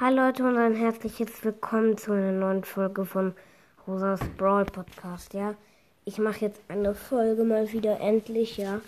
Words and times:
Hallo 0.00 0.26
Leute 0.26 0.42
und 0.42 0.58
ein 0.58 0.74
herzliches 0.74 1.44
Willkommen 1.44 1.96
zu 1.96 2.10
einer 2.10 2.32
neuen 2.32 2.64
Folge 2.64 3.04
von 3.04 3.32
Rosas 3.86 4.18
Brawl 4.36 4.64
Podcast, 4.64 5.34
ja. 5.34 5.54
Ich 6.04 6.18
mache 6.18 6.40
jetzt 6.40 6.60
eine 6.66 6.96
Folge 6.96 7.44
mal 7.44 7.70
wieder 7.70 8.00
endlich, 8.00 8.56
ja. 8.56 8.80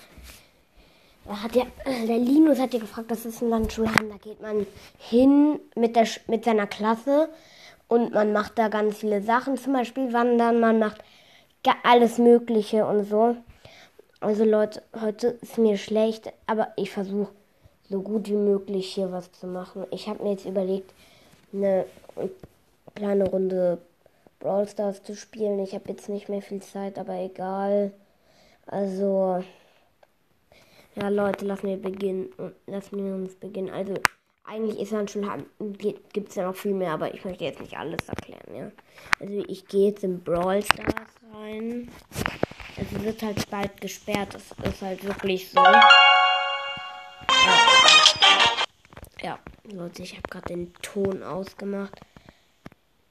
Er 1.28 1.42
hat 1.44 1.54
ja, 1.54 1.62
der 1.86 2.18
Linus 2.18 2.58
hat 2.58 2.74
ja 2.74 2.80
gefragt, 2.80 3.08
das 3.12 3.24
ist 3.24 3.40
ein 3.40 3.50
Landschulheim, 3.50 4.10
da 4.10 4.16
geht 4.16 4.42
man 4.42 4.66
hin 4.98 5.60
mit, 5.76 5.94
der, 5.94 6.08
mit 6.26 6.44
seiner 6.44 6.66
Klasse 6.66 7.28
und 7.86 8.12
man 8.12 8.32
macht 8.32 8.58
da 8.58 8.66
ganz 8.66 8.96
viele 8.96 9.22
Sachen, 9.22 9.56
zum 9.56 9.74
Beispiel 9.74 10.12
wandern, 10.12 10.58
man 10.58 10.80
macht 10.80 11.04
alles 11.84 12.18
Mögliche 12.18 12.84
und 12.84 13.04
so. 13.04 13.36
Also 14.18 14.44
Leute, 14.44 14.82
heute 15.00 15.38
ist 15.40 15.56
mir 15.56 15.76
schlecht, 15.76 16.32
aber 16.48 16.72
ich 16.74 16.90
versuche 16.90 17.30
so 17.88 18.00
gut 18.02 18.28
wie 18.28 18.36
möglich 18.36 18.94
hier 18.94 19.12
was 19.12 19.30
zu 19.32 19.46
machen. 19.46 19.86
Ich 19.90 20.08
habe 20.08 20.22
mir 20.22 20.32
jetzt 20.32 20.46
überlegt, 20.46 20.92
eine 21.52 21.86
kleine 22.94 23.28
Runde 23.28 23.78
Brawl 24.40 24.68
Stars 24.68 25.02
zu 25.02 25.14
spielen. 25.14 25.58
Ich 25.60 25.74
habe 25.74 25.88
jetzt 25.88 26.08
nicht 26.08 26.28
mehr 26.28 26.42
viel 26.42 26.60
Zeit, 26.60 26.98
aber 26.98 27.14
egal. 27.14 27.92
Also, 28.66 29.42
ja 30.94 31.08
Leute, 31.08 31.44
lassen 31.44 31.68
wir 31.68 31.76
beginnen. 31.76 32.30
Lassen 32.66 33.04
wir 33.04 33.14
uns 33.14 33.34
beginnen. 33.34 33.70
Also, 33.70 33.94
eigentlich 34.44 34.78
ist 34.78 34.92
dann 34.92 35.08
schon, 35.08 35.46
gibt 35.78 36.28
es 36.28 36.34
ja 36.34 36.46
noch 36.46 36.56
viel 36.56 36.74
mehr, 36.74 36.92
aber 36.92 37.14
ich 37.14 37.24
möchte 37.24 37.44
jetzt 37.44 37.60
nicht 37.60 37.76
alles 37.76 38.08
erklären, 38.08 38.54
ja. 38.54 38.70
Also, 39.20 39.44
ich 39.48 39.66
gehe 39.66 39.88
jetzt 39.88 40.04
in 40.04 40.22
Brawl 40.22 40.62
Stars 40.62 41.12
rein. 41.32 41.88
Es 42.76 43.02
wird 43.02 43.22
halt 43.22 43.48
bald 43.50 43.80
gesperrt. 43.80 44.34
Es 44.34 44.50
ist 44.68 44.82
halt 44.82 45.04
wirklich 45.04 45.50
so. 45.50 45.60
Ja, 49.22 49.38
Leute, 49.64 50.02
ich 50.02 50.12
habe 50.12 50.28
gerade 50.28 50.48
den 50.48 50.74
Ton 50.74 51.22
ausgemacht. 51.22 51.98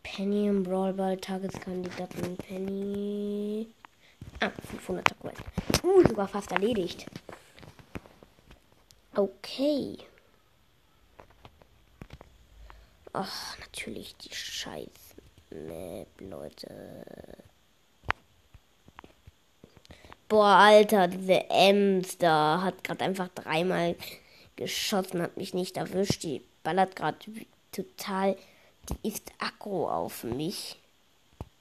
Penny 0.04 0.48
im 0.48 0.64
Brawlball, 0.64 1.18
Tageskandidaten 1.18 2.38
Penny. 2.38 3.68
Ah, 4.40 4.52
500er 4.88 5.16
Quest. 5.20 5.42
Uh, 5.84 6.08
sogar 6.08 6.28
fast 6.28 6.52
erledigt. 6.52 7.08
Okay. 9.16 9.98
Ach, 13.14 13.58
natürlich 13.60 14.16
die 14.18 14.34
scheiß 14.34 15.16
Map, 15.50 16.08
Leute. 16.20 16.68
Boah, 20.28 20.56
Alter, 20.58 21.08
diese 21.08 21.50
Ems 21.50 22.18
da 22.18 22.62
hat 22.62 22.84
gerade 22.84 23.06
einfach 23.06 23.30
dreimal 23.30 23.96
geschossen, 24.56 25.22
hat 25.22 25.38
mich 25.38 25.54
nicht 25.54 25.78
erwischt. 25.78 26.24
Die 26.24 26.44
ballert 26.64 26.96
gerade 26.96 27.18
total. 27.72 28.38
Die 28.90 29.08
ist 29.08 29.32
aggro 29.40 29.90
auf 29.90 30.24
mich. 30.24 30.78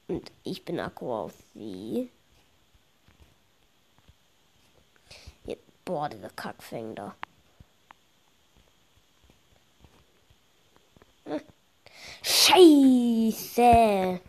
Und 0.08 0.30
ich 0.42 0.64
bin 0.64 0.80
aggro 0.80 1.24
auf 1.24 1.34
sie. 1.54 2.10
Ja, 5.46 5.56
boah, 5.84 6.08
dieser 6.08 6.30
Kackfäng 6.30 6.94
da. 6.94 7.14
Hm. 11.24 11.40
Scheiße! 12.22 14.20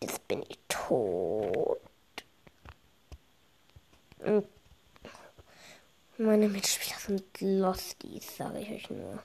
Jetzt 0.00 0.28
bin 0.28 0.44
ich 0.48 0.58
tot. 0.68 1.80
Und 4.20 4.46
meine 6.18 6.48
Mitspieler 6.48 6.98
sind 6.98 7.24
Losties, 7.40 8.36
sage 8.36 8.58
ich 8.58 8.70
euch 8.70 8.90
nur. 8.90 9.22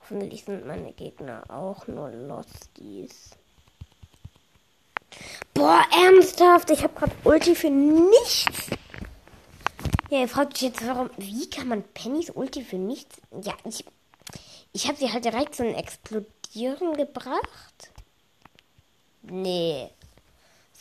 Hoffentlich 0.00 0.44
sind 0.44 0.66
meine 0.66 0.92
Gegner 0.92 1.42
auch 1.48 1.86
nur 1.86 2.10
Losties. 2.10 3.30
Boah, 5.52 5.82
ernsthaft? 5.92 6.70
Ich 6.70 6.82
habe 6.82 6.94
gerade 6.94 7.12
Ulti 7.24 7.54
für 7.54 7.70
nichts. 7.70 8.70
Ja, 10.10 10.20
ihr 10.20 10.28
fragt 10.28 10.54
euch 10.54 10.62
jetzt, 10.62 10.86
warum. 10.86 11.10
Wie 11.16 11.50
kann 11.50 11.68
man 11.68 11.82
Pennys 11.82 12.30
Ulti 12.30 12.62
für 12.62 12.76
nichts? 12.76 13.16
Ja, 13.42 13.54
ich. 13.64 13.84
Ich 14.72 14.86
habe 14.88 14.98
sie 14.98 15.10
halt 15.12 15.24
direkt 15.24 15.54
zum 15.54 15.74
Explodieren 15.74 16.94
gebracht. 16.94 17.90
Nee. 19.22 19.90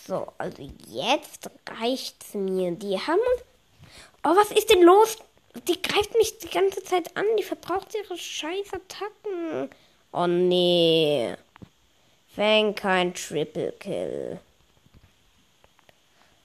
So, 0.06 0.28
also 0.38 0.70
jetzt 0.88 1.50
reicht's 1.80 2.34
mir. 2.34 2.72
Die 2.72 3.00
haben 3.00 3.20
Oh, 4.28 4.36
was 4.36 4.52
ist 4.52 4.72
denn 4.72 4.82
los? 4.82 5.18
Die 5.68 5.82
greift 5.82 6.14
mich 6.16 6.38
die 6.40 6.50
ganze 6.50 6.84
Zeit 6.84 7.16
an. 7.16 7.26
Die 7.40 7.44
verbraucht 7.44 7.96
ihre 7.96 8.18
scheiß 8.18 8.74
Attacken. 8.74 9.70
Oh 10.12 10.28
nee. 10.28 11.36
Fang 12.36 12.76
kein 12.76 13.14
Triple 13.14 13.72
Kill. 13.80 14.40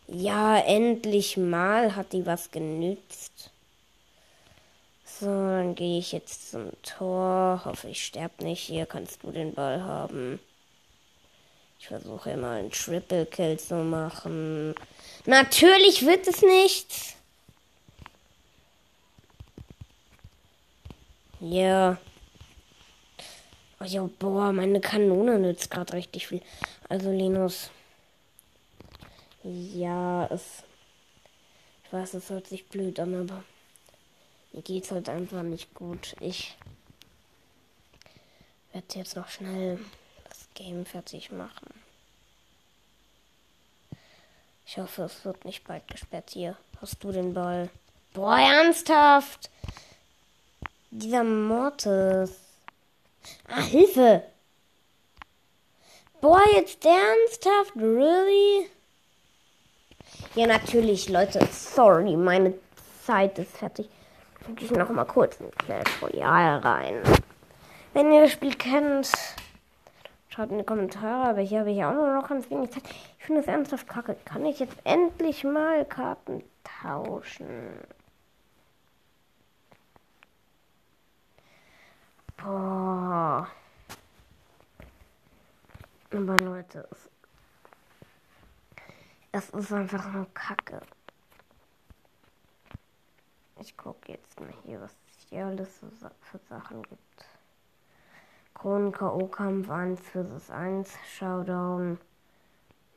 Ja, 0.07 0.59
endlich 0.59 1.37
mal 1.37 1.95
hat 1.95 2.13
die 2.13 2.27
was 2.27 2.51
genützt. 2.51 3.51
So, 5.05 5.27
dann 5.27 5.75
gehe 5.75 5.99
ich 5.99 6.13
jetzt 6.13 6.51
zum 6.51 6.71
Tor. 6.83 7.63
Hoffe, 7.65 7.89
ich 7.89 8.05
sterbe 8.05 8.45
nicht. 8.45 8.63
Hier 8.63 8.87
kannst 8.87 9.23
du 9.23 9.33
den 9.33 9.53
Ball 9.55 9.83
haben. 9.83 10.41
Ich 11.79 11.89
versuche 11.89 12.31
immer 12.31 12.51
einen 12.51 12.71
Triple 12.71 13.27
Kill 13.27 13.59
zu 13.59 13.75
machen. 13.75 14.75
Natürlich 15.27 16.07
wird 16.07 16.27
es 16.27 16.43
nichts. 16.43 17.17
Ja. 21.41 21.99
Ja, 23.83 24.09
boah, 24.19 24.53
meine 24.53 24.81
Kanone 24.81 25.39
nützt 25.39 25.71
gerade 25.71 25.95
richtig 25.95 26.27
viel. 26.27 26.43
Also 26.89 27.11
Linus. 27.11 27.71
Ja, 29.43 30.27
es. 30.27 30.63
Ich 31.85 31.93
weiß, 31.93 32.15
es 32.15 32.29
hört 32.29 32.47
sich 32.47 32.69
blöd 32.69 33.01
an, 33.01 33.15
aber 33.15 33.43
mir 34.53 34.63
geht's 34.63 34.91
halt 34.91 35.09
einfach 35.09 35.43
nicht 35.43 35.75
gut. 35.75 36.15
Ich 36.21 36.57
werde 38.73 38.99
jetzt 38.99 39.17
noch 39.17 39.29
schnell 39.29 39.79
das 40.29 40.47
Game 40.55 40.85
fertig 40.85 41.33
machen. 41.33 41.73
Ich 44.67 44.79
hoffe, 44.79 45.03
es 45.03 45.25
wird 45.25 45.45
nicht 45.45 45.65
bald 45.65 45.89
gesperrt. 45.89 46.31
Hier, 46.31 46.57
hast 46.81 47.03
du 47.03 47.11
den 47.11 47.35
Ball? 47.35 47.71
Boah, 48.13 48.39
ernsthaft! 48.39 49.51
Dieser 50.93 51.23
Mortis. 51.23 52.33
Ah, 53.49 53.63
Hilfe! 53.63 54.25
Boah, 56.21 56.43
jetzt 56.53 56.85
ernsthaft? 56.85 57.77
Really? 57.77 58.69
Ja, 60.35 60.49
natürlich, 60.49 61.09
Leute. 61.09 61.47
Sorry, 61.53 62.17
meine 62.17 62.55
Zeit 63.07 63.39
ist 63.39 63.57
fertig. 63.57 63.89
Gucke 64.45 64.65
ich 64.65 64.71
noch 64.73 64.91
mal 64.91 65.05
kurz 65.05 65.39
in 65.39 65.53
Clash 65.53 66.03
Royale 66.03 66.65
rein. 66.65 67.03
Wenn 67.95 68.11
ihr 68.11 68.23
das 68.23 68.33
Spiel 68.33 68.57
kennt, 68.57 69.13
schaut 70.29 70.51
in 70.51 70.59
die 70.59 70.65
Kommentare. 70.65 71.31
Aber 71.31 71.41
hier 71.41 71.61
habe 71.61 71.71
ich 71.71 71.85
auch 71.85 71.95
nur 71.95 72.15
noch 72.15 72.29
ganz 72.29 72.51
wenig 72.51 72.73
Zeit. 72.73 72.83
Ich 73.17 73.25
finde 73.27 73.43
es 73.43 73.47
ernsthaft 73.47 73.87
kacke. 73.87 74.17
Kann 74.25 74.45
ich 74.45 74.59
jetzt 74.59 74.77
endlich 74.83 75.45
mal 75.45 75.85
Karten 75.85 76.43
tauschen? 76.83 77.47
Boah. 82.43 83.49
Aber 86.13 86.37
Leute, 86.39 86.89
es, 86.91 87.09
es 89.33 89.51
ist 89.51 89.73
einfach 89.73 90.11
nur 90.13 90.27
Kacke. 90.35 90.81
Ich 93.61 93.77
gucke 93.77 94.13
jetzt 94.13 94.41
mal 94.41 94.53
hier, 94.65 94.81
was 94.81 94.91
es 94.91 95.29
hier 95.29 95.47
alles 95.47 95.81
so 95.81 95.87
für 96.21 96.39
Sachen 96.49 96.83
gibt. 96.83 97.01
Kronen 98.55 98.93
K.O.-Kampf 98.93 99.71
1 99.71 100.01
vs 100.01 100.51
1, 100.51 100.91
Showdown. 101.17 101.99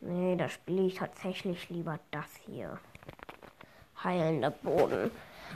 Nee, 0.02 0.36
da 0.38 0.50
spiele 0.50 0.88
ich 0.88 0.96
tatsächlich 0.96 1.70
lieber 1.70 2.00
das 2.12 2.36
hier. 2.46 2.80
Heilender 4.04 4.52
Boden. 4.52 5.12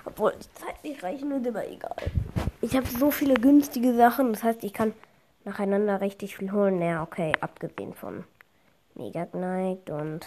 Obwohl 0.06 0.34
die 0.34 0.52
Zeit 0.54 0.84
nicht 0.84 1.04
reichen 1.04 1.30
würde, 1.32 1.50
aber 1.50 1.68
egal. 1.68 2.12
Ich 2.70 2.76
habe 2.76 2.86
so 2.86 3.12
viele 3.12 3.36
günstige 3.36 3.96
Sachen, 3.96 4.34
das 4.34 4.44
heißt, 4.44 4.62
ich 4.66 4.74
kann 4.74 4.92
nacheinander 5.46 6.02
richtig 6.02 6.36
viel 6.36 6.52
holen. 6.52 6.80
Naja, 6.80 7.02
okay, 7.02 7.32
abgesehen 7.40 7.94
von 7.94 8.26
Mega 8.94 9.26
Knight 9.26 9.90
und 9.90 10.26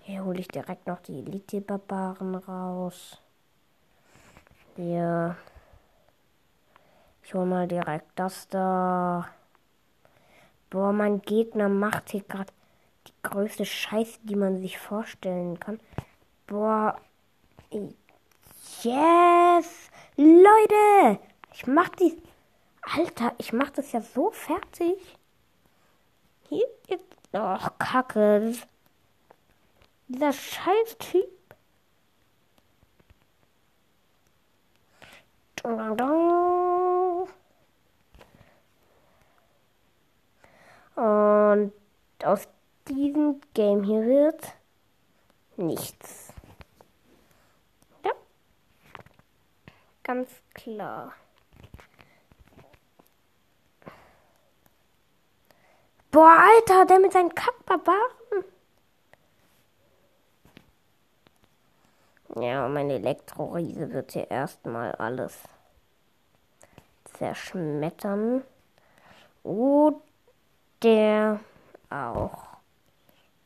hier 0.00 0.22
hole 0.22 0.38
ich 0.38 0.48
direkt 0.48 0.86
noch 0.86 1.00
die 1.00 1.20
Elite-Barbaren 1.20 2.34
raus. 2.34 3.22
Hier. 4.76 5.34
Ich 7.22 7.32
hole 7.32 7.46
mal 7.46 7.66
direkt 7.66 8.10
das 8.14 8.46
da. 8.48 9.30
Boah, 10.68 10.92
mein 10.92 11.22
Gegner 11.22 11.70
macht 11.70 12.10
hier 12.10 12.24
gerade 12.24 12.52
die 13.06 13.14
größte 13.22 13.64
Scheiße, 13.64 14.18
die 14.24 14.36
man 14.36 14.58
sich 14.60 14.78
vorstellen 14.78 15.58
kann. 15.58 15.80
Boah. 16.46 17.00
Yes! 18.82 19.87
Leute, 20.20 21.20
ich 21.52 21.68
mach 21.68 21.90
die 21.90 22.20
Alter, 22.82 23.36
ich 23.38 23.52
mach 23.52 23.70
das 23.70 23.92
ja 23.92 24.00
so 24.00 24.32
fertig. 24.32 24.98
Hier 26.48 26.66
ist. 26.88 27.04
Oh, 27.32 27.56
Kacke. 27.78 28.52
Dieser 30.08 30.32
scheiß 30.32 30.98
Typ. 30.98 31.28
Und 40.96 41.72
aus 42.24 42.48
diesem 42.88 43.40
Game 43.54 43.84
hier 43.84 44.04
wird 44.04 44.42
nichts. 45.56 46.32
Ganz 50.08 50.30
klar. 50.54 51.12
Boah, 56.10 56.44
Alter, 56.50 56.86
der 56.86 56.98
mit 56.98 57.12
seinen 57.12 57.34
Kackbarbaren. 57.34 58.44
Ja, 62.40 62.66
mein 62.68 62.88
Elektroriese 62.88 63.92
wird 63.92 64.12
hier 64.12 64.30
erstmal 64.30 64.92
alles 64.92 65.42
zerschmettern. 67.18 68.44
Oh, 69.42 70.00
der 70.82 71.40
auch 71.90 72.46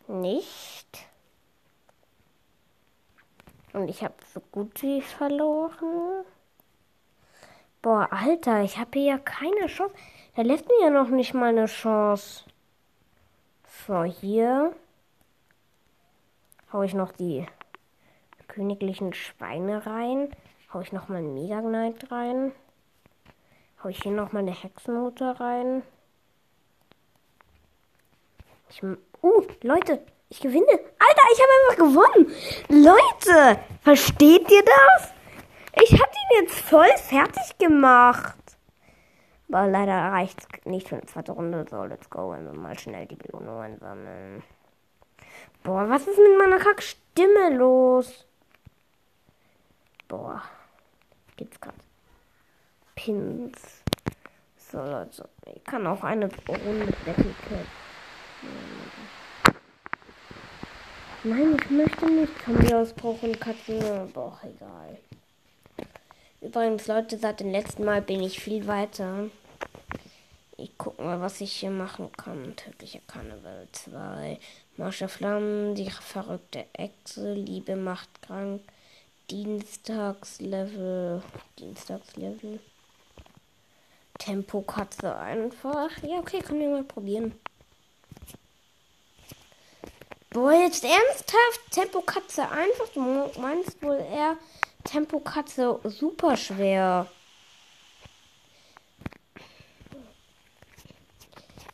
nicht. 0.06 1.08
Und 3.72 3.88
ich 3.88 4.04
habe 4.04 4.14
so 4.32 4.38
gut 4.52 4.80
wie 4.80 5.02
verloren. 5.02 6.24
Boah, 7.82 8.08
Alter, 8.12 8.62
ich 8.62 8.78
habe 8.78 8.90
hier 8.94 9.14
ja 9.14 9.18
keine 9.18 9.66
Chance. 9.66 9.92
Der 10.36 10.44
lässt 10.44 10.66
mir 10.68 10.82
ja 10.82 10.90
noch 10.90 11.08
nicht 11.08 11.34
mal 11.34 11.48
eine 11.48 11.66
Chance. 11.66 12.44
So, 13.86 14.04
hier 14.04 14.72
hau 16.72 16.82
ich 16.82 16.94
noch 16.94 17.10
die 17.10 17.44
königlichen 18.46 19.12
Schweine 19.14 19.84
rein. 19.84 20.30
Hau 20.72 20.80
ich 20.80 20.92
noch 20.92 21.08
mal 21.08 21.16
einen 21.16 21.34
Mega 21.34 21.60
Knight 21.60 22.12
rein. 22.12 22.52
Hau 23.82 23.88
ich 23.88 24.00
hier 24.00 24.12
noch 24.12 24.30
mal 24.30 24.38
eine 24.38 24.52
Hexenmutter 24.52 25.40
rein. 25.40 25.82
Ich, 28.70 28.82
uh, 28.84 29.46
Leute, 29.62 30.00
ich 30.28 30.40
gewinne. 30.40 30.70
Alter, 30.70 31.22
ich 31.32 31.40
habe 31.40 31.52
einfach 31.58 31.76
gewonnen. 31.78 32.32
Leute, 32.68 33.58
versteht 33.82 34.48
ihr 34.50 34.64
das? 34.64 35.12
Ich 35.74 35.92
habe 35.92 36.10
ihn 36.10 36.42
jetzt 36.42 36.60
voll 36.60 36.90
fertig 36.96 37.58
gemacht. 37.58 38.36
Aber 39.48 39.66
leider 39.66 39.92
reicht 39.92 40.66
nicht 40.66 40.88
für 40.88 40.96
eine 40.96 41.06
zweite 41.06 41.32
Runde. 41.32 41.66
So, 41.68 41.84
let's 41.84 42.08
go. 42.08 42.32
Und 42.32 42.56
mal 42.56 42.78
schnell 42.78 43.06
die 43.06 43.16
Belohnungen 43.16 43.78
sammeln. 43.78 44.42
Boah, 45.62 45.88
was 45.88 46.06
ist 46.06 46.18
mit 46.18 46.38
meiner 46.38 46.58
Kackstimme 46.58 47.56
los? 47.56 48.26
Boah. 50.08 50.42
Gibt's 51.36 51.60
gerade 51.60 51.76
Pins. 52.94 53.82
So, 54.56 54.78
Leute. 54.78 55.28
Ich 55.54 55.64
kann 55.64 55.86
auch 55.86 56.02
eine 56.02 56.30
Runde 56.48 56.86
Cat. 57.04 57.16
Nein, 61.24 61.56
ich 61.60 61.70
möchte 61.70 62.06
nicht 62.06 62.44
Zombie-Ausbruch 62.44 63.22
und 63.22 63.40
Katzen. 63.40 64.10
Boah, 64.12 64.40
egal. 64.42 64.98
Übrigens, 66.42 66.88
Leute, 66.88 67.18
seit 67.18 67.38
dem 67.38 67.52
letzten 67.52 67.84
Mal 67.84 68.02
bin 68.02 68.20
ich 68.20 68.40
viel 68.40 68.66
weiter. 68.66 69.30
Ich 70.56 70.72
guck 70.76 70.98
mal, 70.98 71.20
was 71.20 71.40
ich 71.40 71.52
hier 71.52 71.70
machen 71.70 72.10
kann. 72.16 72.56
Tödliche 72.56 73.00
Karneval 73.06 73.68
2. 73.70 74.40
Marsche 74.76 75.06
Flammen, 75.06 75.76
die 75.76 75.88
verrückte 75.88 76.66
Echse, 76.72 77.32
Liebe 77.32 77.76
macht 77.76 78.08
krank. 78.22 78.60
Dienstagslevel. 79.30 81.22
Dienstagslevel. 81.60 82.58
Tempo 84.18 84.62
Katze 84.62 85.16
einfach. 85.16 85.90
Ja, 86.02 86.18
okay, 86.18 86.40
können 86.40 86.58
wir 86.58 86.70
mal 86.70 86.82
probieren. 86.82 87.38
Boah, 90.30 90.54
jetzt 90.54 90.82
ernsthaft? 90.82 91.70
Tempo 91.70 92.00
Katze 92.00 92.48
einfach? 92.50 92.88
Du 92.94 93.00
meinst 93.40 93.80
wohl 93.80 93.98
eher 93.98 94.36
Tempo 94.84 95.20
Katze 95.20 95.80
super 95.84 96.36
schwer. 96.36 97.06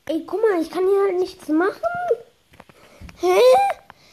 Ey, 0.06 0.24
guck 0.26 0.40
mal, 0.40 0.62
ich 0.62 0.70
kann 0.70 0.86
hier 0.86 1.02
halt 1.02 1.18
nichts 1.18 1.48
machen. 1.48 1.82
Hä? 3.20 3.40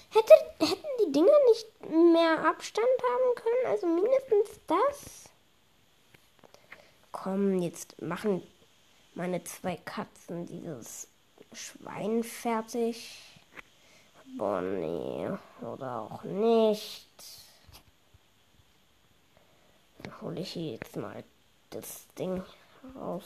Hätte, 0.10 0.34
hätten 0.60 0.88
die 1.06 1.12
Dinger 1.12 1.40
nicht 1.50 1.90
mehr 1.90 2.46
Abstand 2.46 2.88
haben 2.88 3.36
können? 3.36 3.66
Also 3.68 3.88
mindestens 3.88 4.60
das? 4.68 5.30
Komm, 7.12 7.60
jetzt 7.60 8.02
machen 8.02 8.42
meine 9.14 9.44
zwei 9.44 9.78
Katzen 9.78 10.46
dieses 10.46 11.08
Schwein 11.54 12.24
fertig. 12.24 13.42
Bonnie 14.38 15.38
oder 15.62 16.02
auch 16.02 16.24
nicht. 16.24 17.45
Hole 20.22 20.40
ich 20.40 20.54
hier 20.54 20.74
jetzt 20.74 20.96
mal 20.96 21.24
das 21.70 22.08
Ding 22.18 22.44
raus. 22.96 23.24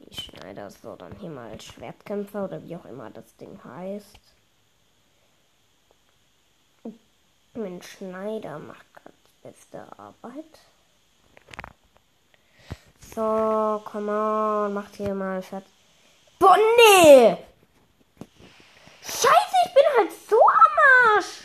Die 0.00 0.14
Schneider 0.14 0.70
so 0.70 0.96
dann 0.96 1.16
hier 1.18 1.30
mal 1.30 1.60
Schwertkämpfer 1.60 2.44
oder 2.44 2.62
wie 2.64 2.76
auch 2.76 2.84
immer 2.84 3.10
das 3.10 3.36
Ding 3.36 3.58
heißt. 3.64 4.18
Mein 7.54 7.80
Schneider 7.82 8.58
macht 8.58 8.92
gerade 8.94 9.14
beste 9.42 9.86
Arbeit. 9.98 10.44
So, 13.14 13.80
komm 13.84 14.08
on, 14.08 14.74
macht 14.74 14.96
hier 14.96 15.14
mal 15.14 15.40
fertig. 15.40 15.70
Bonnie! 16.38 17.36
Scheiße, 19.02 19.56
ich 19.66 19.74
bin 19.74 19.84
halt 19.96 20.12
so 20.28 20.36
am 20.36 21.16
Arsch. 21.16 21.44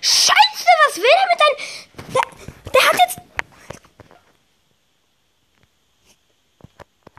Scheiße, 0.00 0.68
was 0.86 0.96
will 0.96 1.04
er 1.04 1.28
mit 1.30 1.40
deinem... 1.40 1.58
Der, 2.12 2.24
der 2.72 2.82
hat 2.88 2.98
jetzt... 2.98 3.18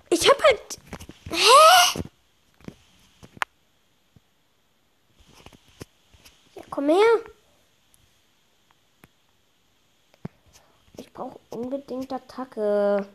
Ich 0.10 0.30
hab 0.30 0.44
halt... 0.44 0.80
Hä? 1.32 2.02
Ja, 6.56 6.64
komm 6.70 6.90
her. 6.90 7.20
Ich 10.98 11.12
brauche 11.12 11.40
unbedingt 11.88 12.12
Attacke. 12.12 13.06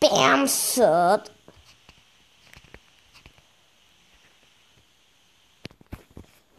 Bamsud. 0.00 1.30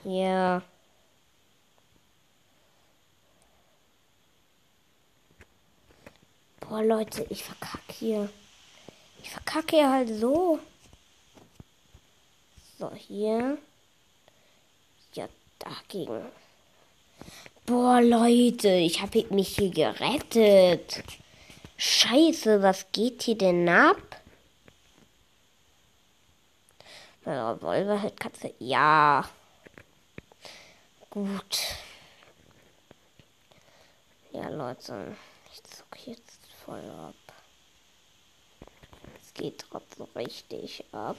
Ja. 0.03 0.61
Boah, 6.59 6.83
Leute, 6.83 7.25
ich 7.29 7.43
verkacke 7.43 7.93
hier. 7.93 8.29
Ich 9.25 9.31
verkacke 9.31 9.89
halt 9.89 10.09
so. 10.19 10.59
So, 12.77 12.93
hier. 12.93 13.57
Ja, 15.13 15.27
dagegen. 15.57 16.21
Boah, 17.65 18.01
Leute, 18.01 18.69
ich 18.69 19.01
habe 19.01 19.25
mich 19.31 19.55
hier 19.55 19.71
gerettet. 19.71 21.03
Scheiße, 21.75 22.61
was 22.61 22.91
geht 22.91 23.23
hier 23.23 23.35
denn 23.35 23.67
ab? 23.67 24.21
Revolver 27.25 27.99
hält 27.99 28.19
Katze. 28.19 28.53
Ja. 28.59 29.27
Gut. 31.09 31.57
Ja, 34.33 34.49
Leute. 34.49 35.17
Ich 35.51 35.63
zuck 35.63 36.05
jetzt 36.05 36.41
voll 36.63 36.87
ab. 36.91 37.24
Geht 39.35 39.59
trotzdem 39.69 40.07
richtig 40.15 40.83
ab. 40.91 41.17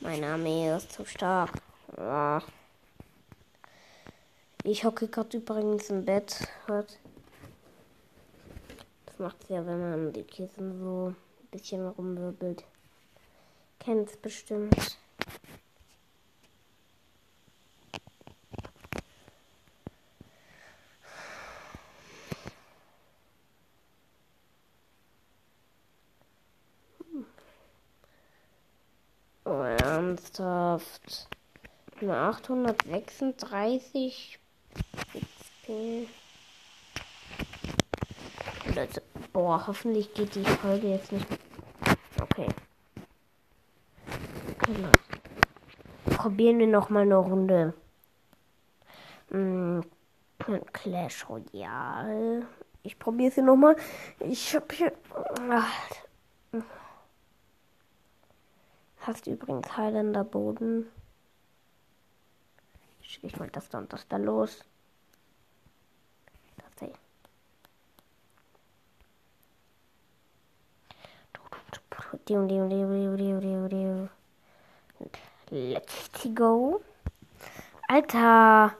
Meine 0.00 0.26
Armee 0.26 0.74
ist 0.76 0.92
zu 0.92 1.04
stark. 1.04 1.62
Ja. 1.96 2.42
Ich 4.64 4.84
hocke 4.84 5.06
gerade 5.06 5.36
übrigens 5.36 5.90
im 5.90 6.04
Bett. 6.04 6.48
Hört. 6.66 6.98
Das 9.06 9.18
macht 9.18 9.48
ja, 9.48 9.64
wenn 9.64 9.80
man 9.80 10.12
die 10.12 10.24
Kissen 10.24 10.80
so 10.80 11.14
ein 11.14 11.16
bisschen 11.52 11.86
rumwirbelt. 11.86 12.64
Kennt's 13.78 14.16
bestimmt. 14.16 14.98
Oh, 29.44 29.64
ernsthaft. 30.38 31.28
Nur 32.00 32.16
836 32.16 34.38
XP. 35.12 36.08
Leute, 38.74 39.02
boah, 39.32 39.66
hoffentlich 39.66 40.14
geht 40.14 40.34
die 40.34 40.44
Folge 40.44 40.88
jetzt 40.88 41.12
nicht. 41.12 41.26
Okay. 42.20 42.48
Probieren 46.16 46.58
wir 46.58 46.66
noch 46.66 46.88
mal 46.88 47.02
eine 47.02 47.16
Runde. 47.16 47.74
Hm, 49.30 49.84
Clash 50.72 51.28
Royale. 51.28 52.46
Ich 52.82 52.98
probiere 52.98 53.30
sie 53.30 53.42
noch 53.42 53.56
mal. 53.56 53.76
Ich 54.20 54.56
hab 54.56 54.72
hier. 54.72 54.94
Ach. 55.50 55.70
Hast 59.02 59.26
übrigens 59.26 59.76
Highlander 59.76 60.22
Boden. 60.22 60.88
Schicke 63.00 63.26
ich 63.26 63.36
mal 63.36 63.50
das 63.50 63.68
da 63.68 63.78
und 63.78 63.92
das 63.92 64.06
da 64.06 64.16
los. 64.16 64.64
Das 66.56 66.88
hier. 73.70 74.10
Let's 75.50 76.28
go. 76.36 76.80
Alter. 77.88 78.76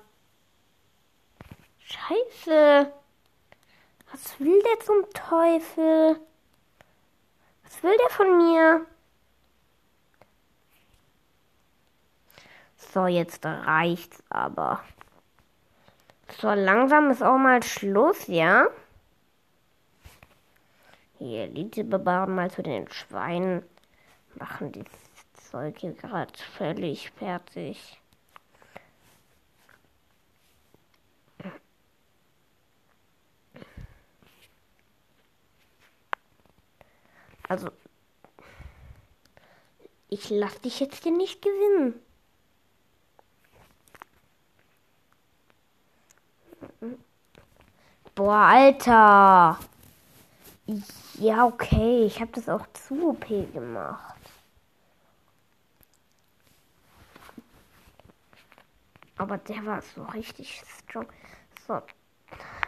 Scheiße. 1.81 2.93
Was 4.13 4.39
will 4.39 4.63
der 4.63 4.79
zum 4.87 5.11
Teufel? 5.13 6.21
Was 7.65 7.83
will 7.83 7.97
der 7.99 8.11
von 8.11 8.39
mir? 8.39 8.87
So, 12.93 13.07
jetzt 13.07 13.43
reicht's 13.47 14.23
aber. 14.29 14.85
So, 16.39 16.51
langsam 16.51 17.11
ist 17.11 17.23
auch 17.23 17.39
mal 17.39 17.63
Schluss, 17.63 18.27
ja? 18.27 18.67
Hier, 21.19 21.45
Elite-Barbaren 21.45 22.35
mal 22.35 22.51
zu 22.51 22.63
den 22.63 22.91
Schweinen. 22.91 23.63
Machen 24.35 24.73
die 24.73 24.85
Zeug 25.33 25.79
hier 25.79 25.95
gerade 25.95 26.33
völlig 26.59 27.11
fertig. 27.13 27.99
Also, 37.49 37.71
ich 40.11 40.29
lass 40.29 40.61
dich 40.61 40.81
jetzt 40.81 41.05
hier 41.05 41.13
nicht 41.13 41.41
gewinnen. 41.41 42.03
Boah, 48.15 48.47
Alter. 48.49 49.59
Ja, 51.15 51.47
okay. 51.47 52.05
Ich 52.05 52.21
habe 52.21 52.33
das 52.33 52.49
auch 52.49 52.67
zu 52.73 53.11
OP 53.11 53.27
gemacht. 53.53 54.17
Aber 59.17 59.39
der 59.39 59.65
war 59.65 59.83
so 59.83 60.03
richtig 60.03 60.63
strong. 60.79 61.07
So. 61.67 61.81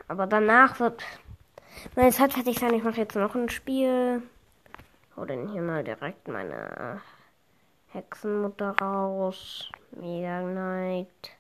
Aber 0.09 0.27
danach 0.27 0.79
wird 0.79 1.03
meine 1.97 2.13
Zeit 2.13 2.33
fertig 2.33 2.59
sein. 2.59 2.75
Ich 2.75 2.85
mache 2.85 2.99
jetzt 3.01 3.17
noch 3.17 3.35
ein 3.35 3.49
Spiel. 3.49 4.23
Hau 5.17 5.25
denn 5.25 5.49
hier 5.49 5.63
mal 5.63 5.85
direkt 5.85 6.29
meine 6.29 7.01
Hexenmutter 7.89 8.77
raus. 8.81 9.71
Mega 9.93 10.43
Knight. 10.43 11.37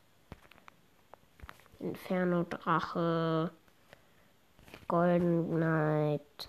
Inferno 1.80 2.44
Drache, 2.44 3.50
Golden 4.88 5.56
Knight 5.56 6.48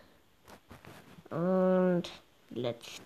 und 1.30 2.04
Let's 2.50 3.02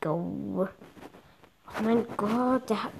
Go. 0.00 0.68
Oh 0.68 1.82
mein 1.82 2.06
Gott, 2.16 2.68
der 2.68 2.84
hat. 2.84 2.92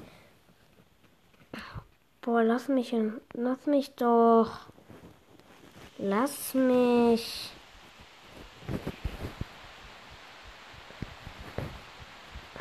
Boah, 2.23 2.43
lass 2.43 2.69
mich 2.69 2.91
hin. 2.91 3.21
Lass 3.35 3.67
mich 3.67 3.95
doch. 3.97 4.61
Lass 5.99 6.55
mich. 6.55 7.51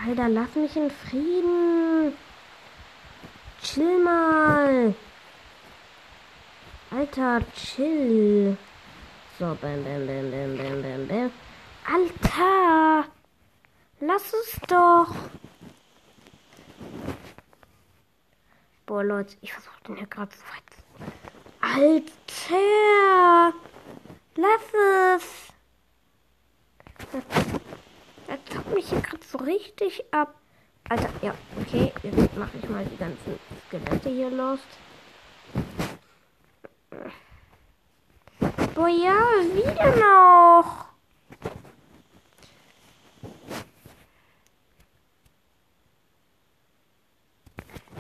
Alter, 0.04 0.30
lass 0.30 0.56
mich 0.56 0.76
in 0.76 0.90
Frieden. 0.90 2.14
Chill 3.62 4.04
mal. 4.04 4.96
Alter, 6.90 7.42
chill. 7.54 8.58
So, 9.42 9.58
bam, 9.60 9.84
bam, 9.84 10.06
bam, 10.06 10.30
bam, 10.30 10.56
bam, 10.56 10.82
bam, 10.84 11.08
bam. 11.08 11.32
Alter! 11.88 13.10
Lass 14.00 14.34
es 14.34 14.60
doch! 14.68 15.16
Boah, 18.86 19.04
Leute, 19.04 19.36
ich 19.42 19.52
versuche 19.52 19.82
den 19.88 19.96
hier 19.96 20.06
gerade 20.06 20.32
so 20.32 20.44
weit. 20.54 20.62
Alter! 21.60 23.58
Lass 24.36 24.62
es! 25.16 25.24
Er 28.28 28.46
zockt 28.46 28.76
mich 28.76 28.90
hier 28.90 29.02
gerade 29.02 29.26
so 29.26 29.40
richtig 29.40 30.04
ab. 30.14 30.36
Alter, 30.88 31.10
ja, 31.24 31.34
okay. 31.60 31.92
Jetzt 32.04 32.38
mache 32.38 32.60
ich 32.62 32.70
mal 32.70 32.86
die 32.86 32.98
ganzen 32.98 33.40
Skelette 33.66 34.10
hier 34.10 34.30
los. 34.30 34.60
Boah, 38.74 38.88
ja, 38.88 39.20
wieder 39.54 39.96
noch. 39.98 40.86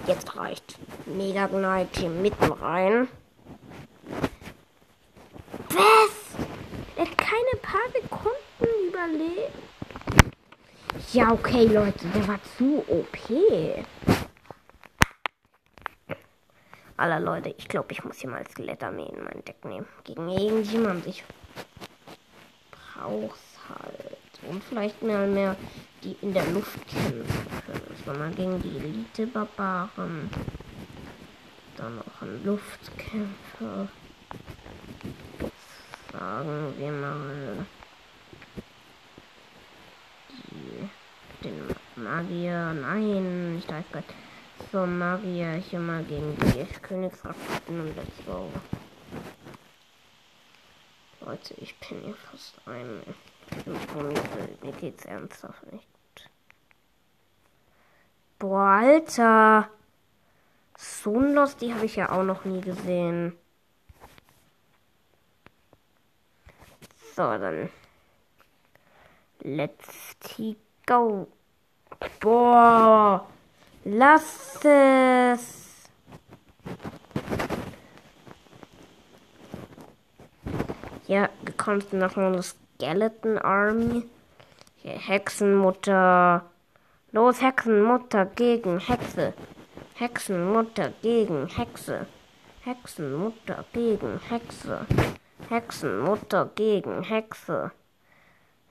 Jetzt 0.07 0.35
reicht. 0.35 0.79
Mega 1.05 1.47
Knight 1.47 1.89
hier 1.97 2.09
mitten 2.09 2.51
rein. 2.53 3.07
Was? 5.69 6.37
Er 6.95 7.05
hat 7.05 7.17
keine 7.17 7.55
paar 7.61 7.89
Sekunden 7.93 8.87
überlebt. 8.87 9.51
Ja, 11.11 11.31
okay, 11.31 11.65
Leute, 11.65 12.07
der 12.07 12.27
war 12.27 12.39
zu 12.57 12.83
OP. 12.87 13.17
aller 17.01 17.19
Leute, 17.19 17.53
ich 17.57 17.67
glaube, 17.67 17.91
ich 17.91 18.03
muss 18.03 18.19
hier 18.19 18.29
mal 18.29 18.47
Skelettarmee 18.47 19.07
in 19.07 19.23
mein 19.23 19.43
Deck 19.43 19.65
nehmen. 19.65 19.87
Gegen 20.03 20.29
irgendjemand. 20.29 21.07
Ich 21.07 21.23
brauch's 22.71 23.57
halt. 23.67 24.17
Und 24.47 24.63
vielleicht 24.63 25.01
mehr 25.01 25.25
mehr, 25.27 25.55
die 26.03 26.15
in 26.21 26.33
der 26.33 26.45
Luft 26.51 26.79
kämpfen 26.87 27.25
können. 27.65 27.95
Sondern 28.05 28.35
gegen 28.35 28.61
die 28.61 28.77
Elite-Barbaren. 28.77 30.29
Dann 31.77 31.95
noch 31.95 32.21
ein 32.21 32.45
Luftkämpfer. 32.45 33.87
Sagen 36.11 36.73
wir 36.77 36.91
mal. 36.91 37.65
Die, 40.27 41.43
den 41.43 42.03
Magier. 42.03 42.73
Nein, 42.73 43.55
nicht 43.55 43.71
Eisgott. 43.71 44.05
So, 44.71 44.85
Maria, 44.85 45.55
hier 45.55 45.79
mal 45.79 46.01
gegen 46.05 46.33
die 46.37 46.65
Königsraketen 46.81 47.81
und 47.81 47.93
let's 47.93 48.25
go. 48.25 48.49
Leute, 51.19 51.55
ich 51.55 51.77
bin 51.79 51.99
hier 51.99 52.15
fast 52.15 52.55
ein. 52.65 53.01
Mir 54.61 54.71
geht's 54.71 55.03
ernsthaft 55.03 55.69
nicht 55.73 55.85
gut. 55.91 56.29
Boah, 58.39 58.79
Alter. 58.81 59.69
Lost, 61.33 61.59
die 61.59 61.73
habe 61.73 61.85
ich 61.85 61.97
ja 61.97 62.09
auch 62.09 62.23
noch 62.23 62.45
nie 62.45 62.61
gesehen. 62.61 63.37
So, 67.13 67.23
dann. 67.23 67.69
Let's 69.41 70.15
go. 70.85 71.27
Boah. 72.21 73.27
Lass 73.83 74.63
es. 74.63 75.89
Hier 81.07 81.29
bekommst 81.43 81.91
du 81.91 81.97
noch 81.97 82.15
eine 82.15 82.43
Skeleton 82.43 83.39
Army. 83.39 84.05
Hier 84.75 84.99
Hexenmutter. 84.99 86.45
Los, 87.11 87.41
Hexenmutter 87.41 88.27
gegen 88.27 88.79
Hexe. 88.79 89.33
Hexenmutter 89.95 90.93
gegen 91.01 91.47
Hexe. 91.47 92.05
Hexenmutter 92.63 93.65
gegen 93.73 94.19
Hexe. 94.29 94.85
Hexenmutter 95.49 96.51
gegen 96.53 97.01
Hexe. 97.01 97.71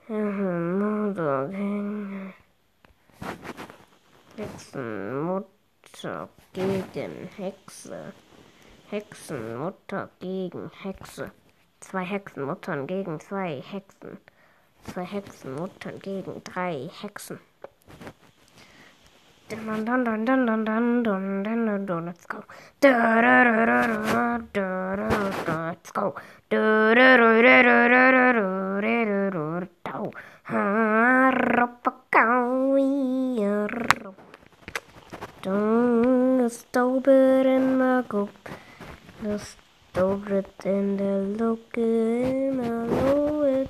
Hexenmutter 0.07 1.49
gegen 1.49 2.33
Hexenmutter 4.41 6.27
gegen 6.53 7.29
Hexe. 7.37 8.11
Hexenmutter 8.89 10.09
gegen 10.19 10.71
Hexe. 10.81 11.31
Zwei 11.79 12.03
Hexenmuttern 12.03 12.87
gegen 12.87 13.19
zwei 13.19 13.61
Hexen. 13.61 14.17
Zwei 14.85 15.03
Hexenmuttern 15.03 15.99
gegen 15.99 16.43
drei 16.43 16.89
Hexen. 17.01 17.39
Let's 19.51 19.67
go. 22.27 22.43
Let's 25.45 25.93
go. 25.93 26.15
In 36.73 37.77
my 37.79 38.01
go. 38.07 38.29
The 39.21 39.37
stober 39.93 40.45
in 40.63 40.95
the 40.95 41.43
local, 41.43 42.53
my 42.53 42.69
lower 42.87 43.65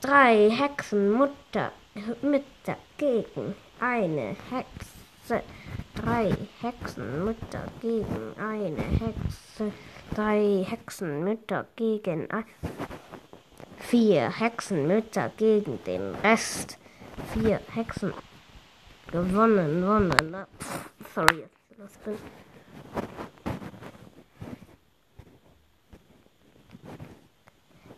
Drei 0.00 0.48
Hexenmutter. 0.48 1.72
Mütter 2.22 2.76
gegen 2.96 3.54
eine 3.80 4.34
Hexe. 4.50 5.42
Drei 5.94 6.32
Hexenmütter 6.62 7.66
gegen 7.82 8.32
eine 8.40 8.80
Hexe. 8.80 9.72
Drei 10.14 10.64
Hexenmütter 10.66 11.66
gegen 11.76 12.30
ein. 12.30 12.46
Vier 13.76 14.30
Hexenmütter 14.30 15.30
gegen 15.36 15.84
den 15.84 16.14
Rest. 16.22 16.78
Vier 17.34 17.60
Hexen. 17.74 18.14
Gewonnen, 19.14 19.80
gewonnen. 19.80 20.46
Pff, 20.58 20.90
sorry, 21.14 21.44
das 21.78 21.96
bin. 21.98 22.18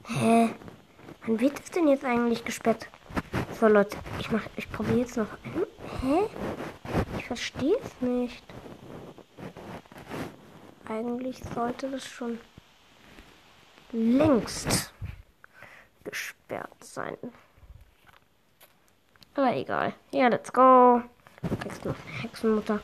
Hä? 0.05 0.51
Wann 1.25 1.41
wird 1.41 1.59
es 1.59 1.71
denn 1.71 1.89
jetzt 1.89 2.05
eigentlich 2.05 2.45
gesperrt? 2.45 2.91
So 3.59 3.67
Leute, 3.67 3.97
ich 4.21 4.31
mach, 4.31 4.43
ich 4.57 4.71
probiere 4.71 4.99
jetzt 4.99 5.17
noch. 5.17 5.39
Hä? 6.03 6.29
Ich 7.17 7.25
verstehe 7.25 7.79
es 7.83 7.99
nicht. 8.03 8.45
Eigentlich 10.87 11.41
sollte 11.55 11.91
das 11.91 12.07
schon 12.07 12.39
längst 13.91 14.93
gesperrt 16.05 16.85
sein. 16.85 17.17
Aber 19.37 19.55
egal. 19.55 19.93
Ja, 20.13 20.29
let's 20.29 20.51
go. 20.51 21.03
Du 21.83 21.95
Hexenmutter. 22.23 22.81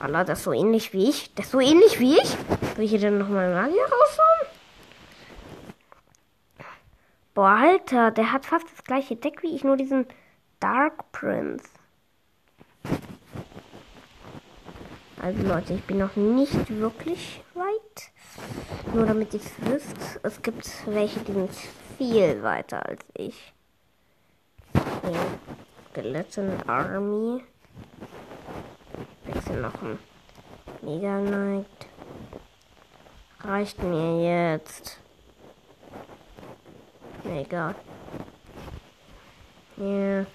Allah, 0.00 0.24
das 0.24 0.38
ist 0.40 0.44
so 0.44 0.52
ähnlich 0.52 0.92
wie 0.92 1.08
ich. 1.08 1.32
Das 1.34 1.46
ist 1.46 1.52
so 1.52 1.60
ähnlich 1.60 2.00
wie 2.00 2.18
ich. 2.18 2.36
Will 2.76 2.84
ich 2.84 2.90
hier 2.90 2.98
denn 2.98 3.18
nochmal 3.18 3.54
Magier 3.54 3.84
raushauen? 3.84 4.46
Boah, 7.34 7.56
Alter, 7.60 8.10
der 8.10 8.32
hat 8.32 8.46
fast 8.46 8.66
das 8.72 8.82
gleiche 8.82 9.14
Deck 9.14 9.42
wie 9.42 9.54
ich, 9.54 9.62
nur 9.62 9.76
diesen 9.76 10.06
Dark 10.58 11.12
Prince. 11.12 11.64
Also 15.22 15.42
Leute, 15.46 15.74
ich 15.74 15.84
bin 15.84 15.98
noch 15.98 16.16
nicht 16.16 16.70
wirklich 16.70 17.42
weit. 17.54 18.10
Nur 18.94 19.06
damit 19.06 19.34
ihr 19.34 19.40
es 19.40 19.52
wisst, 19.58 20.20
es 20.22 20.42
gibt 20.42 20.68
welche, 20.86 21.20
die 21.20 21.32
sind 21.32 21.50
viel 21.98 22.42
weiter 22.42 22.84
als 22.84 23.04
ich. 23.14 23.52
Hier, 24.72 25.20
Skeleton 25.90 26.62
Army. 26.68 27.42
Wechsel 29.24 29.60
noch 29.60 29.82
ein 29.82 29.98
Mega 30.82 31.18
Knight. 31.18 31.66
Reicht 33.40 33.82
mir 33.82 34.22
jetzt. 34.22 35.00
Egal. 37.24 37.74
Hier. 39.76 40.26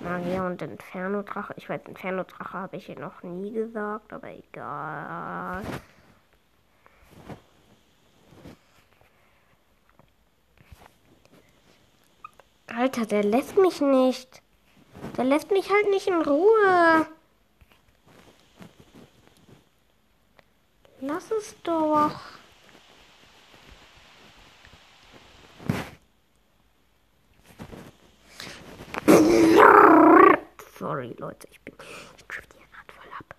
Magier 0.00 0.44
und 0.44 0.60
Inferno-Drache. 0.60 1.54
Ich 1.56 1.70
weiß, 1.70 1.80
Inferno-Drache 1.88 2.58
habe 2.58 2.76
ich 2.76 2.86
hier 2.86 2.98
noch 2.98 3.22
nie 3.22 3.50
gesagt, 3.50 4.12
aber 4.12 4.28
egal. 4.28 5.62
Alter, 12.86 13.04
der 13.04 13.24
lässt 13.24 13.56
mich 13.56 13.80
nicht. 13.80 14.42
Der 15.16 15.24
lässt 15.24 15.50
mich 15.50 15.68
halt 15.72 15.90
nicht 15.90 16.06
in 16.06 16.22
Ruhe. 16.22 17.04
Lass 21.00 21.28
es 21.32 21.56
doch. 21.64 22.12
Sorry, 30.78 31.16
Leute, 31.18 31.48
ich 31.50 31.60
bin. 31.62 31.74
Ich 32.16 32.24
drift 32.26 32.54
hier 32.54 32.66
gerade 32.70 32.92
voll 32.92 33.10
ab. 33.18 33.34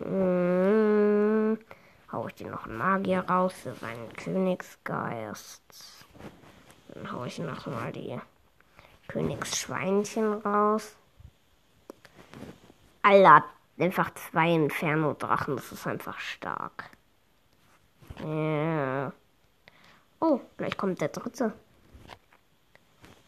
Hm, 0.00 1.58
hau 2.12 2.28
ich 2.28 2.34
dir 2.34 2.50
noch 2.50 2.64
einen 2.64 2.78
Magier 2.78 3.20
raus 3.28 3.52
für 3.62 3.74
seinen 3.74 4.10
Königsgeist. 4.14 6.01
Dann 6.92 7.10
hau 7.10 7.24
ich 7.24 7.38
noch 7.38 7.66
mal 7.66 7.90
die 7.92 8.20
Königsschweinchen 9.08 10.34
raus. 10.34 10.94
Alter, 13.02 13.44
einfach 13.78 14.12
zwei 14.14 14.52
Inferno-Drachen, 14.52 15.56
das 15.56 15.72
ist 15.72 15.86
einfach 15.86 16.18
stark. 16.18 16.90
Ja. 18.20 19.12
Oh, 20.20 20.40
gleich 20.56 20.76
kommt 20.76 21.00
der 21.00 21.08
dritte. 21.08 21.52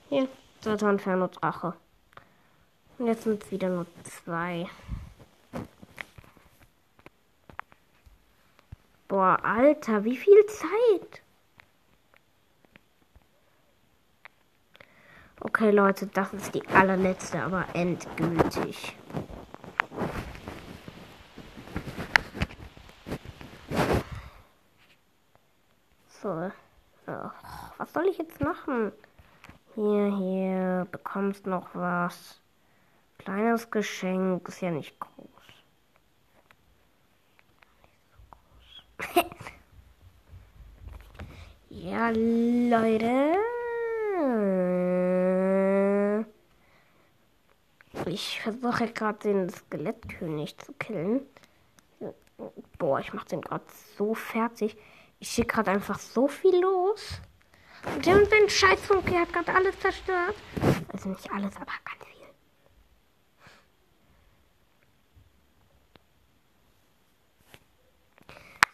Hier, 0.09 0.29
dritter 0.63 0.91
Inferno-Drache. 0.91 1.75
Und 2.99 3.07
jetzt 3.07 3.25
sind 3.25 3.43
es 3.43 3.51
wieder 3.51 3.69
nur 3.69 3.87
zwei. 4.05 4.69
Boah, 9.09 9.39
Alter, 9.43 10.05
wie 10.05 10.17
viel 10.17 10.47
Zeit? 10.47 11.24
Okay, 15.47 15.71
Leute, 15.71 16.07
das 16.07 16.33
ist 16.33 16.55
die 16.55 16.67
allerletzte, 16.69 17.43
aber 17.43 17.67
endgültig. 17.75 18.97
So. 26.23 26.51
was 27.77 27.93
soll 27.93 28.07
ich 28.07 28.17
jetzt 28.17 28.41
machen? 28.41 28.91
Hier, 29.75 30.17
hier, 30.17 30.89
bekommst 30.91 31.47
noch 31.47 31.69
was. 31.75 32.41
Kleines 33.19 33.71
Geschenk, 33.71 34.49
ist 34.49 34.63
ja 34.63 34.71
nicht 34.71 34.99
groß. 34.99 35.29
ja, 41.69 42.09
Leute. 42.09 43.35
Ich 48.07 48.41
versuche 48.41 48.93
gerade 48.93 49.19
den 49.21 49.49
Skelettkönig 49.49 50.59
zu 50.59 50.73
killen. 50.75 51.27
Boah, 52.79 53.01
ich 53.01 53.15
mache 53.15 53.29
den 53.29 53.41
gerade 53.41 53.65
so 53.97 54.15
fertig. 54.15 54.77
Ich 55.21 55.31
schicke 55.31 55.55
gerade 55.55 55.71
einfach 55.71 55.99
so 55.99 56.29
viel 56.29 56.61
los. 56.61 57.21
Und 57.95 58.05
der 58.05 58.17
und 58.17 58.29
sein 58.29 58.49
Scheißfunke 58.49 59.19
hat 59.19 59.33
gerade 59.33 59.55
alles 59.55 59.79
zerstört. 59.81 60.35
Also 60.93 61.09
nicht 61.09 61.31
alles, 61.33 61.55
aber 61.57 61.73
ganz 61.85 62.05
viel. 62.05 62.27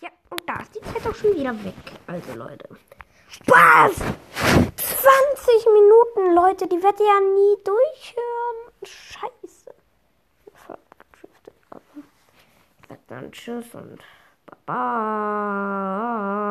Ja, 0.00 0.08
und 0.30 0.42
da 0.48 0.60
ist 0.60 0.74
die 0.74 0.80
Zeit 0.80 1.06
auch 1.06 1.14
schon 1.14 1.36
wieder 1.36 1.52
weg. 1.64 1.74
Also 2.06 2.34
Leute. 2.34 2.68
Was? 3.46 3.96
20 3.96 5.66
Minuten, 5.72 6.34
Leute. 6.34 6.66
Die 6.66 6.82
werde 6.82 7.04
ja 7.04 7.20
nie 7.20 7.56
durchhören. 7.62 8.69
Scheiße. 8.82 9.74
sag 12.88 13.06
dann 13.08 13.30
Tschüss 13.32 13.74
und 13.74 14.00
Baba. 14.66 16.50